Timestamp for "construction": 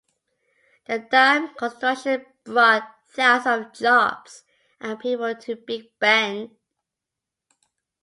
1.53-2.25